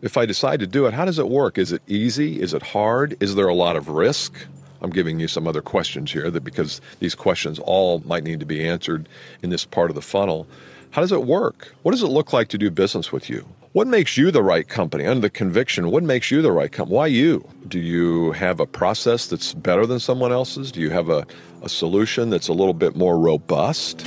If 0.00 0.16
I 0.16 0.26
decide 0.26 0.60
to 0.60 0.66
do 0.66 0.86
it, 0.86 0.94
how 0.94 1.04
does 1.04 1.18
it 1.18 1.28
work? 1.28 1.58
Is 1.58 1.72
it 1.72 1.82
easy? 1.88 2.40
Is 2.40 2.54
it 2.54 2.62
hard? 2.62 3.16
Is 3.20 3.34
there 3.34 3.48
a 3.48 3.54
lot 3.54 3.76
of 3.76 3.88
risk? 3.88 4.46
I'm 4.80 4.90
giving 4.90 5.18
you 5.18 5.26
some 5.26 5.46
other 5.46 5.60
questions 5.60 6.12
here 6.12 6.30
that 6.30 6.42
because 6.42 6.80
these 7.00 7.16
questions 7.16 7.58
all 7.58 7.98
might 8.06 8.22
need 8.22 8.40
to 8.40 8.46
be 8.46 8.66
answered 8.66 9.08
in 9.42 9.50
this 9.50 9.64
part 9.64 9.90
of 9.90 9.96
the 9.96 10.02
funnel. 10.02 10.46
How 10.92 11.02
does 11.02 11.12
it 11.12 11.24
work? 11.24 11.74
What 11.82 11.90
does 11.90 12.02
it 12.02 12.06
look 12.06 12.32
like 12.32 12.48
to 12.48 12.58
do 12.58 12.70
business 12.70 13.10
with 13.12 13.28
you? 13.28 13.44
What 13.72 13.86
makes 13.86 14.16
you 14.16 14.32
the 14.32 14.42
right 14.42 14.66
company? 14.66 15.06
Under 15.06 15.20
the 15.20 15.30
conviction, 15.30 15.92
what 15.92 16.02
makes 16.02 16.28
you 16.28 16.42
the 16.42 16.50
right 16.50 16.72
company? 16.72 16.96
Why 16.96 17.06
you? 17.06 17.48
Do 17.68 17.78
you 17.78 18.32
have 18.32 18.58
a 18.58 18.66
process 18.66 19.28
that's 19.28 19.54
better 19.54 19.86
than 19.86 20.00
someone 20.00 20.32
else's? 20.32 20.72
Do 20.72 20.80
you 20.80 20.90
have 20.90 21.08
a, 21.08 21.24
a 21.62 21.68
solution 21.68 22.30
that's 22.30 22.48
a 22.48 22.52
little 22.52 22.74
bit 22.74 22.96
more 22.96 23.16
robust? 23.16 24.04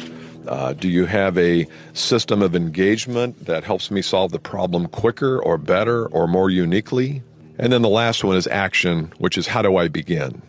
Uh, 0.50 0.74
do 0.74 0.90
you 0.90 1.06
have 1.06 1.38
a 1.38 1.66
system 1.94 2.42
of 2.42 2.58
engagement 2.58 3.46
that 3.46 3.64
helps 3.64 3.90
me 3.90 4.02
solve 4.02 4.34
the 4.34 4.40
problem 4.40 4.86
quicker 4.88 5.42
or 5.42 5.58
better 5.58 6.08
or 6.08 6.28
more 6.28 6.50
uniquely? 6.50 7.24
And 7.58 7.72
then 7.72 7.84
the 7.84 7.90
last 7.90 8.22
one 8.22 8.36
is 8.36 8.48
action, 8.48 9.14
which 9.20 9.38
is 9.38 9.48
how 9.48 9.62
do 9.62 9.78
I 9.78 9.88
begin? 9.88 10.42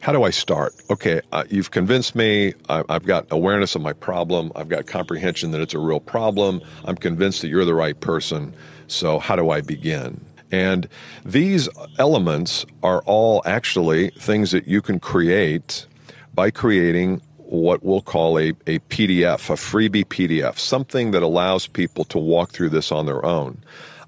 How 0.00 0.12
do 0.12 0.22
I 0.22 0.30
start? 0.30 0.74
Okay, 0.88 1.20
uh, 1.30 1.44
you've 1.50 1.72
convinced 1.72 2.14
me. 2.14 2.54
I, 2.70 2.82
I've 2.88 3.04
got 3.04 3.26
awareness 3.30 3.74
of 3.74 3.82
my 3.82 3.92
problem. 3.92 4.50
I've 4.56 4.70
got 4.70 4.86
comprehension 4.86 5.50
that 5.50 5.60
it's 5.60 5.74
a 5.74 5.78
real 5.78 6.00
problem. 6.00 6.62
I'm 6.86 6.96
convinced 6.96 7.42
that 7.42 7.48
you're 7.48 7.66
the 7.66 7.74
right 7.74 8.00
person. 8.00 8.54
So, 8.86 9.18
how 9.18 9.36
do 9.36 9.50
I 9.50 9.60
begin? 9.60 10.24
And 10.50 10.88
these 11.22 11.68
elements 11.98 12.64
are 12.82 13.02
all 13.02 13.42
actually 13.44 14.08
things 14.18 14.52
that 14.52 14.66
you 14.66 14.80
can 14.80 15.00
create 15.00 15.86
by 16.32 16.50
creating 16.50 17.20
what 17.36 17.84
we'll 17.84 18.00
call 18.00 18.38
a, 18.38 18.50
a 18.66 18.78
PDF, 18.88 19.50
a 19.50 19.54
freebie 19.54 20.06
PDF, 20.06 20.58
something 20.58 21.10
that 21.10 21.22
allows 21.22 21.66
people 21.66 22.04
to 22.04 22.18
walk 22.18 22.52
through 22.52 22.70
this 22.70 22.90
on 22.90 23.04
their 23.04 23.24
own. 23.24 23.62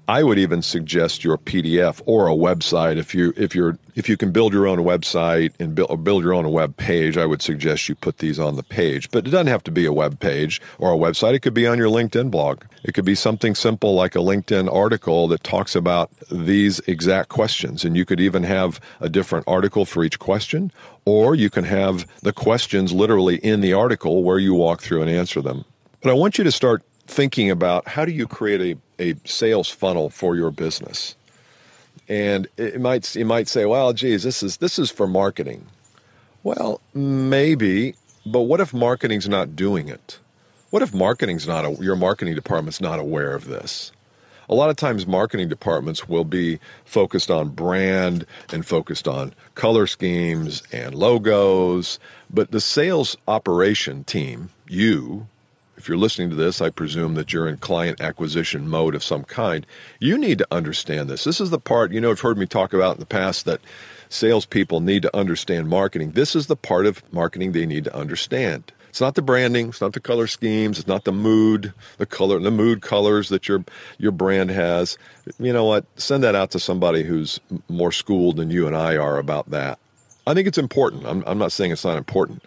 I 0.07 0.21
would 0.21 0.37
even 0.37 0.61
suggest 0.61 1.23
your 1.23 1.37
PDF 1.37 2.01
or 2.05 2.27
a 2.27 2.35
website 2.35 2.97
if 2.97 3.15
you 3.15 3.33
if 3.37 3.55
you're 3.55 3.77
if 3.95 4.09
you 4.09 4.17
can 4.17 4.31
build 4.31 4.51
your 4.51 4.67
own 4.67 4.79
website 4.79 5.53
and 5.59 5.73
build, 5.73 6.03
build 6.03 6.23
your 6.23 6.33
own 6.33 6.51
web 6.51 6.75
page. 6.75 7.17
I 7.17 7.25
would 7.25 7.41
suggest 7.41 7.87
you 7.87 7.95
put 7.95 8.17
these 8.17 8.37
on 8.37 8.57
the 8.57 8.63
page, 8.63 9.09
but 9.11 9.25
it 9.25 9.29
doesn't 9.29 9.47
have 9.47 9.63
to 9.63 9.71
be 9.71 9.85
a 9.85 9.93
web 9.93 10.19
page 10.19 10.61
or 10.77 10.93
a 10.93 10.97
website. 10.97 11.35
It 11.35 11.39
could 11.39 11.53
be 11.53 11.65
on 11.65 11.77
your 11.77 11.87
LinkedIn 11.87 12.31
blog. 12.31 12.63
It 12.83 12.93
could 12.93 13.05
be 13.05 13.15
something 13.15 13.55
simple 13.55 13.95
like 13.95 14.15
a 14.15 14.19
LinkedIn 14.19 14.73
article 14.73 15.29
that 15.29 15.43
talks 15.43 15.73
about 15.73 16.11
these 16.29 16.79
exact 16.81 17.29
questions, 17.29 17.85
and 17.85 17.95
you 17.95 18.03
could 18.03 18.19
even 18.19 18.43
have 18.43 18.81
a 18.99 19.07
different 19.07 19.47
article 19.47 19.85
for 19.85 20.03
each 20.03 20.19
question, 20.19 20.69
or 21.05 21.33
you 21.33 21.49
can 21.49 21.63
have 21.63 22.05
the 22.23 22.33
questions 22.33 22.91
literally 22.91 23.37
in 23.37 23.61
the 23.61 23.71
article 23.71 24.21
where 24.23 24.39
you 24.39 24.53
walk 24.53 24.81
through 24.81 25.01
and 25.01 25.09
answer 25.09 25.41
them. 25.41 25.63
But 26.01 26.09
I 26.09 26.13
want 26.13 26.37
you 26.37 26.43
to 26.43 26.51
start 26.51 26.83
thinking 27.07 27.49
about 27.49 27.87
how 27.87 28.05
do 28.05 28.11
you 28.11 28.27
create 28.27 28.61
a 28.61 28.79
a 28.99 29.15
sales 29.25 29.69
funnel 29.69 30.09
for 30.09 30.35
your 30.35 30.51
business. 30.51 31.15
And 32.09 32.47
it 32.57 32.81
might 32.81 33.15
you 33.15 33.25
might 33.25 33.47
say, 33.47 33.65
well, 33.65 33.93
geez, 33.93 34.23
this 34.23 34.43
is 34.43 34.57
this 34.57 34.77
is 34.77 34.91
for 34.91 35.07
marketing. 35.07 35.65
Well, 36.43 36.81
maybe, 36.93 37.95
but 38.25 38.41
what 38.41 38.59
if 38.59 38.73
marketing's 38.73 39.29
not 39.29 39.55
doing 39.55 39.87
it? 39.87 40.19
What 40.71 40.81
if 40.81 40.93
marketing's 40.93 41.47
not 41.47 41.65
a, 41.65 41.71
your 41.81 41.95
marketing 41.95 42.35
department's 42.35 42.81
not 42.81 42.99
aware 42.99 43.33
of 43.33 43.45
this? 43.45 43.91
A 44.49 44.55
lot 44.55 44.69
of 44.69 44.75
times, 44.75 45.07
marketing 45.07 45.47
departments 45.47 46.09
will 46.09 46.25
be 46.25 46.59
focused 46.83 47.31
on 47.31 47.49
brand 47.49 48.25
and 48.51 48.65
focused 48.65 49.07
on 49.07 49.33
color 49.55 49.87
schemes 49.87 50.63
and 50.71 50.93
logos, 50.93 51.97
but 52.29 52.51
the 52.51 52.59
sales 52.59 53.15
operation 53.27 54.03
team, 54.03 54.49
you, 54.67 55.27
if 55.77 55.87
you're 55.87 55.97
listening 55.97 56.29
to 56.29 56.35
this, 56.35 56.61
I 56.61 56.69
presume 56.69 57.15
that 57.15 57.33
you're 57.33 57.47
in 57.47 57.57
client 57.57 58.01
acquisition 58.01 58.67
mode 58.67 58.95
of 58.95 59.03
some 59.03 59.23
kind. 59.23 59.65
You 59.99 60.17
need 60.17 60.37
to 60.37 60.47
understand 60.51 61.09
this. 61.09 61.23
This 61.23 61.41
is 61.41 61.49
the 61.49 61.59
part, 61.59 61.91
you 61.91 61.99
know, 61.99 62.11
I've 62.11 62.19
heard 62.19 62.37
me 62.37 62.45
talk 62.45 62.73
about 62.73 62.95
in 62.95 62.99
the 62.99 63.05
past 63.05 63.45
that 63.45 63.61
salespeople 64.09 64.79
need 64.79 65.01
to 65.01 65.15
understand 65.15 65.67
marketing. 65.67 66.11
This 66.11 66.35
is 66.35 66.47
the 66.47 66.55
part 66.55 66.85
of 66.85 67.03
marketing 67.11 67.51
they 67.51 67.65
need 67.65 67.85
to 67.85 67.95
understand. 67.95 68.71
It's 68.89 69.01
not 69.01 69.15
the 69.15 69.23
branding, 69.23 69.69
it's 69.69 69.81
not 69.81 69.93
the 69.93 69.99
color 69.99 70.27
schemes, 70.27 70.77
it's 70.77 70.87
not 70.87 71.03
the 71.03 71.11
mood, 71.11 71.73
the 71.97 72.05
color, 72.05 72.37
the 72.37 72.51
mood 72.51 72.83
colors 72.83 73.29
that 73.29 73.47
your 73.47 73.65
your 73.97 74.11
brand 74.11 74.51
has. 74.51 74.99
You 75.39 75.51
know 75.51 75.65
what? 75.65 75.85
Send 75.95 76.23
that 76.23 76.35
out 76.35 76.51
to 76.51 76.59
somebody 76.59 77.01
who's 77.01 77.39
more 77.69 77.91
schooled 77.91 78.37
than 78.37 78.51
you 78.51 78.67
and 78.67 78.75
I 78.75 78.95
are 78.97 79.17
about 79.17 79.49
that. 79.49 79.79
I 80.27 80.35
think 80.35 80.47
it's 80.47 80.59
important. 80.59 81.07
I'm, 81.07 81.23
I'm 81.25 81.39
not 81.39 81.51
saying 81.51 81.71
it's 81.71 81.83
not 81.83 81.97
important. 81.97 82.43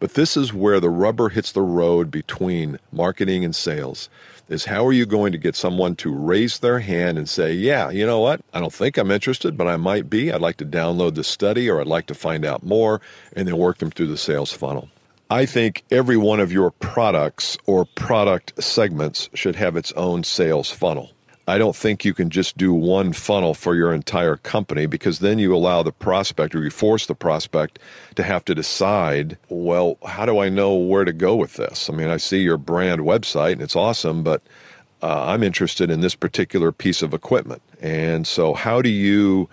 But 0.00 0.14
this 0.14 0.34
is 0.34 0.52
where 0.52 0.80
the 0.80 0.88
rubber 0.88 1.28
hits 1.28 1.52
the 1.52 1.60
road 1.60 2.10
between 2.10 2.78
marketing 2.90 3.44
and 3.44 3.54
sales. 3.54 4.08
Is 4.48 4.64
how 4.64 4.84
are 4.86 4.92
you 4.92 5.06
going 5.06 5.30
to 5.30 5.38
get 5.38 5.54
someone 5.54 5.94
to 5.96 6.12
raise 6.12 6.58
their 6.58 6.80
hand 6.80 7.18
and 7.18 7.28
say, 7.28 7.52
Yeah, 7.52 7.90
you 7.90 8.04
know 8.06 8.18
what? 8.18 8.40
I 8.52 8.60
don't 8.60 8.72
think 8.72 8.96
I'm 8.96 9.10
interested, 9.10 9.56
but 9.56 9.68
I 9.68 9.76
might 9.76 10.10
be. 10.10 10.32
I'd 10.32 10.40
like 10.40 10.56
to 10.56 10.64
download 10.64 11.14
the 11.14 11.22
study 11.22 11.68
or 11.68 11.80
I'd 11.80 11.86
like 11.86 12.06
to 12.06 12.14
find 12.14 12.44
out 12.44 12.64
more, 12.64 13.00
and 13.36 13.46
then 13.46 13.58
work 13.58 13.78
them 13.78 13.90
through 13.90 14.08
the 14.08 14.16
sales 14.16 14.52
funnel. 14.52 14.88
I 15.28 15.46
think 15.46 15.84
every 15.92 16.16
one 16.16 16.40
of 16.40 16.50
your 16.50 16.72
products 16.72 17.56
or 17.66 17.84
product 17.84 18.60
segments 18.60 19.28
should 19.34 19.54
have 19.54 19.76
its 19.76 19.92
own 19.92 20.24
sales 20.24 20.70
funnel. 20.70 21.12
I 21.50 21.58
don't 21.58 21.74
think 21.74 22.04
you 22.04 22.14
can 22.14 22.30
just 22.30 22.56
do 22.56 22.72
one 22.72 23.12
funnel 23.12 23.54
for 23.54 23.74
your 23.74 23.92
entire 23.92 24.36
company 24.36 24.86
because 24.86 25.18
then 25.18 25.40
you 25.40 25.52
allow 25.52 25.82
the 25.82 25.90
prospect 25.90 26.54
or 26.54 26.62
you 26.62 26.70
force 26.70 27.06
the 27.06 27.14
prospect 27.16 27.80
to 28.14 28.22
have 28.22 28.44
to 28.44 28.54
decide, 28.54 29.36
well, 29.48 29.98
how 30.06 30.24
do 30.26 30.38
I 30.38 30.48
know 30.48 30.76
where 30.76 31.04
to 31.04 31.12
go 31.12 31.34
with 31.34 31.54
this? 31.54 31.90
I 31.90 31.92
mean, 31.92 32.06
I 32.06 32.18
see 32.18 32.38
your 32.38 32.56
brand 32.56 33.00
website 33.00 33.54
and 33.54 33.62
it's 33.62 33.74
awesome, 33.74 34.22
but 34.22 34.42
uh, 35.02 35.24
I'm 35.26 35.42
interested 35.42 35.90
in 35.90 36.02
this 36.02 36.14
particular 36.14 36.70
piece 36.70 37.02
of 37.02 37.12
equipment. 37.12 37.62
And 37.80 38.28
so, 38.28 38.54
how 38.54 38.80
do 38.80 38.88
you 38.88 39.48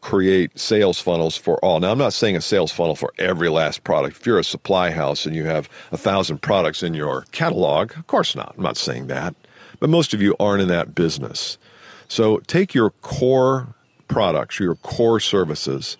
create 0.00 0.58
sales 0.58 0.98
funnels 0.98 1.36
for 1.36 1.64
all. 1.64 1.78
Now, 1.78 1.92
I'm 1.92 1.98
not 1.98 2.12
saying 2.12 2.34
a 2.34 2.40
sales 2.40 2.72
funnel 2.72 2.96
for 2.96 3.14
every 3.20 3.48
last 3.48 3.84
product. 3.84 4.16
If 4.16 4.26
you're 4.26 4.40
a 4.40 4.42
supply 4.42 4.90
house 4.90 5.26
and 5.26 5.36
you 5.36 5.44
have 5.44 5.68
a 5.92 5.96
thousand 5.96 6.42
products 6.42 6.82
in 6.82 6.92
your 6.92 7.24
catalog, 7.30 7.92
of 7.92 8.08
course 8.08 8.34
not. 8.34 8.52
I'm 8.56 8.64
not 8.64 8.76
saying 8.76 9.06
that 9.06 9.36
but 9.82 9.90
most 9.90 10.14
of 10.14 10.22
you 10.22 10.36
aren't 10.38 10.62
in 10.62 10.68
that 10.68 10.94
business. 10.94 11.58
So 12.06 12.38
take 12.46 12.72
your 12.72 12.90
core 13.02 13.74
products, 14.06 14.60
your 14.60 14.76
core 14.76 15.18
services, 15.18 15.96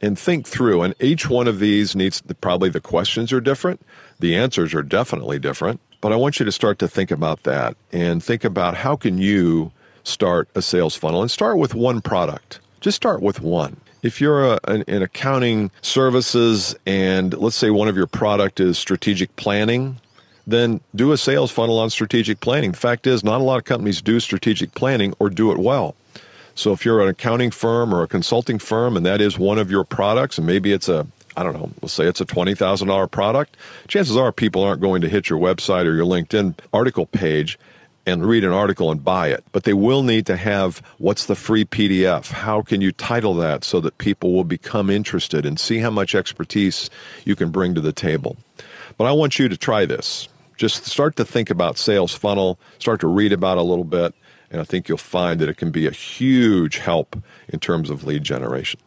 and 0.00 0.18
think 0.18 0.48
through. 0.48 0.80
And 0.80 0.94
each 1.00 1.28
one 1.28 1.46
of 1.46 1.58
these 1.58 1.94
needs 1.94 2.22
probably 2.40 2.70
the 2.70 2.80
questions 2.80 3.34
are 3.34 3.40
different, 3.42 3.82
the 4.20 4.34
answers 4.34 4.72
are 4.72 4.82
definitely 4.82 5.38
different. 5.38 5.80
But 6.00 6.14
I 6.14 6.16
want 6.16 6.40
you 6.40 6.46
to 6.46 6.52
start 6.52 6.78
to 6.78 6.88
think 6.88 7.10
about 7.10 7.42
that 7.42 7.76
and 7.92 8.24
think 8.24 8.42
about 8.42 8.74
how 8.74 8.96
can 8.96 9.18
you 9.18 9.70
start 10.02 10.48
a 10.54 10.62
sales 10.62 10.96
funnel 10.96 11.20
and 11.20 11.30
start 11.30 11.58
with 11.58 11.74
one 11.74 12.00
product. 12.00 12.60
Just 12.80 12.96
start 12.96 13.20
with 13.20 13.42
one. 13.42 13.76
If 14.02 14.18
you're 14.18 14.46
a, 14.46 14.58
an, 14.66 14.82
an 14.88 15.02
accounting 15.02 15.70
services 15.82 16.74
and 16.86 17.34
let's 17.34 17.56
say 17.56 17.68
one 17.68 17.88
of 17.88 17.98
your 17.98 18.06
product 18.06 18.60
is 18.60 18.78
strategic 18.78 19.36
planning, 19.36 20.00
then 20.46 20.80
do 20.94 21.12
a 21.12 21.18
sales 21.18 21.50
funnel 21.50 21.78
on 21.78 21.90
strategic 21.90 22.40
planning. 22.40 22.72
Fact 22.72 23.06
is, 23.06 23.24
not 23.24 23.40
a 23.40 23.44
lot 23.44 23.58
of 23.58 23.64
companies 23.64 24.00
do 24.00 24.20
strategic 24.20 24.74
planning 24.74 25.14
or 25.18 25.28
do 25.28 25.50
it 25.50 25.58
well. 25.58 25.94
So 26.54 26.72
if 26.72 26.84
you're 26.84 27.02
an 27.02 27.08
accounting 27.08 27.50
firm 27.50 27.92
or 27.92 28.02
a 28.02 28.08
consulting 28.08 28.58
firm 28.58 28.96
and 28.96 29.04
that 29.04 29.20
is 29.20 29.38
one 29.38 29.58
of 29.58 29.70
your 29.70 29.84
products, 29.84 30.38
and 30.38 30.46
maybe 30.46 30.72
it's 30.72 30.88
a, 30.88 31.06
I 31.36 31.42
don't 31.42 31.52
know, 31.52 31.70
let's 31.82 31.92
say 31.92 32.06
it's 32.06 32.20
a 32.20 32.26
$20,000 32.26 33.10
product, 33.10 33.56
chances 33.88 34.16
are 34.16 34.32
people 34.32 34.62
aren't 34.62 34.80
going 34.80 35.02
to 35.02 35.08
hit 35.08 35.28
your 35.28 35.38
website 35.38 35.84
or 35.84 35.94
your 35.94 36.06
LinkedIn 36.06 36.54
article 36.72 37.06
page 37.06 37.58
and 38.06 38.24
read 38.24 38.44
an 38.44 38.52
article 38.52 38.90
and 38.90 39.04
buy 39.04 39.28
it. 39.28 39.44
But 39.52 39.64
they 39.64 39.74
will 39.74 40.02
need 40.02 40.26
to 40.26 40.36
have 40.36 40.78
what's 40.98 41.26
the 41.26 41.34
free 41.34 41.64
PDF? 41.64 42.30
How 42.30 42.62
can 42.62 42.80
you 42.80 42.92
title 42.92 43.34
that 43.34 43.64
so 43.64 43.80
that 43.80 43.98
people 43.98 44.32
will 44.32 44.44
become 44.44 44.88
interested 44.88 45.44
and 45.44 45.58
see 45.58 45.78
how 45.78 45.90
much 45.90 46.14
expertise 46.14 46.88
you 47.24 47.34
can 47.36 47.50
bring 47.50 47.74
to 47.74 47.80
the 47.80 47.92
table? 47.92 48.36
But 48.96 49.04
I 49.04 49.12
want 49.12 49.38
you 49.38 49.48
to 49.48 49.56
try 49.56 49.84
this. 49.84 50.28
Just 50.56 50.84
start 50.86 51.16
to 51.16 51.24
think 51.24 51.50
about 51.50 51.78
sales 51.78 52.14
funnel, 52.14 52.58
start 52.78 53.00
to 53.00 53.06
read 53.06 53.32
about 53.32 53.58
a 53.58 53.62
little 53.62 53.84
bit, 53.84 54.14
and 54.50 54.60
I 54.60 54.64
think 54.64 54.88
you'll 54.88 54.98
find 54.98 55.40
that 55.40 55.48
it 55.48 55.56
can 55.56 55.70
be 55.70 55.86
a 55.86 55.90
huge 55.90 56.78
help 56.78 57.16
in 57.48 57.58
terms 57.58 57.90
of 57.90 58.04
lead 58.04 58.24
generation. 58.24 58.80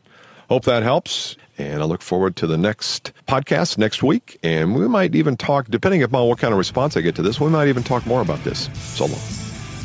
Hope 0.49 0.65
that 0.65 0.83
helps. 0.83 1.35
And 1.59 1.83
I 1.83 1.85
look 1.85 2.01
forward 2.01 2.35
to 2.37 2.47
the 2.47 2.57
next 2.57 3.11
podcast 3.27 3.77
next 3.77 4.01
week. 4.01 4.39
And 4.41 4.75
we 4.75 4.87
might 4.87 5.13
even 5.13 5.37
talk, 5.37 5.67
depending 5.69 6.01
upon 6.01 6.27
what 6.27 6.39
kind 6.39 6.53
of 6.53 6.57
response 6.57 6.97
I 6.97 7.01
get 7.01 7.15
to 7.15 7.21
this, 7.21 7.39
we 7.39 7.49
might 7.49 7.67
even 7.67 7.83
talk 7.83 8.05
more 8.07 8.21
about 8.21 8.43
this. 8.43 8.69
So 8.95 9.05
long. 9.05 9.19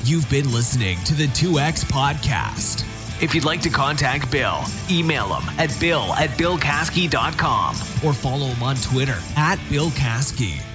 You've 0.05 0.29
been 0.31 0.51
listening 0.53 0.99
to 1.05 1.15
the 1.15 1.27
2X 1.27 1.85
Podcast. 1.85 2.85
If 3.23 3.35
you'd 3.35 3.45
like 3.45 3.61
to 3.63 3.71
contact 3.71 4.31
Bill, 4.31 4.63
email 4.91 5.35
him 5.35 5.49
at 5.59 5.75
bill 5.79 6.13
at 6.15 6.31
billcaskey.com 6.31 7.75
or 8.05 8.13
follow 8.13 8.47
him 8.47 8.63
on 8.63 8.77
Twitter 8.77 9.19
at 9.37 9.59
Bill 9.71 9.91
Caskey. 9.91 10.74